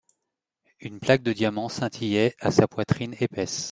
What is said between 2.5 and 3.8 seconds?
poitrine épaisse.